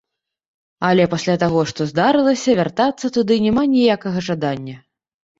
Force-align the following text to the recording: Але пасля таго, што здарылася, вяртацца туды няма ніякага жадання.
Але 0.87 1.03
пасля 1.09 1.33
таго, 1.43 1.59
што 1.71 1.85
здарылася, 1.91 2.55
вяртацца 2.59 3.11
туды 3.17 3.37
няма 3.47 3.63
ніякага 3.75 4.19
жадання. 4.29 4.75